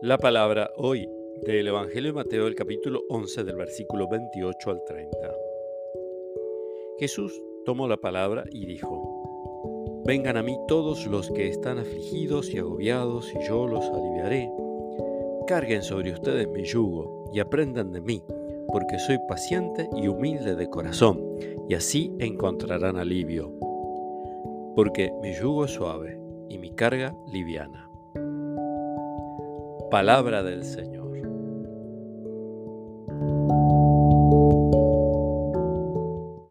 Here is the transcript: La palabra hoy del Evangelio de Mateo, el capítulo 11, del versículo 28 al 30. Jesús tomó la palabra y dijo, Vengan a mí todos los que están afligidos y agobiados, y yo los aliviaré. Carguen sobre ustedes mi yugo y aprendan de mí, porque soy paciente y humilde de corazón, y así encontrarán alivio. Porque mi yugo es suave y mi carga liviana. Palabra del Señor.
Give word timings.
La 0.00 0.16
palabra 0.16 0.70
hoy 0.76 1.10
del 1.44 1.66
Evangelio 1.66 2.10
de 2.10 2.12
Mateo, 2.12 2.46
el 2.46 2.54
capítulo 2.54 3.00
11, 3.08 3.42
del 3.42 3.56
versículo 3.56 4.06
28 4.08 4.70
al 4.70 4.84
30. 4.84 5.18
Jesús 7.00 7.42
tomó 7.64 7.88
la 7.88 7.96
palabra 7.96 8.44
y 8.52 8.64
dijo, 8.66 10.04
Vengan 10.06 10.36
a 10.36 10.44
mí 10.44 10.56
todos 10.68 11.04
los 11.08 11.32
que 11.32 11.48
están 11.48 11.80
afligidos 11.80 12.54
y 12.54 12.58
agobiados, 12.58 13.34
y 13.34 13.44
yo 13.48 13.66
los 13.66 13.84
aliviaré. 13.86 14.48
Carguen 15.48 15.82
sobre 15.82 16.12
ustedes 16.12 16.46
mi 16.46 16.62
yugo 16.62 17.32
y 17.34 17.40
aprendan 17.40 17.90
de 17.90 18.00
mí, 18.00 18.22
porque 18.68 19.00
soy 19.00 19.18
paciente 19.28 19.88
y 19.96 20.06
humilde 20.06 20.54
de 20.54 20.70
corazón, 20.70 21.20
y 21.68 21.74
así 21.74 22.14
encontrarán 22.20 22.98
alivio. 22.98 23.52
Porque 24.76 25.10
mi 25.20 25.34
yugo 25.34 25.64
es 25.64 25.72
suave 25.72 26.20
y 26.48 26.58
mi 26.58 26.70
carga 26.70 27.16
liviana. 27.32 27.87
Palabra 29.90 30.42
del 30.42 30.64
Señor. 30.64 30.97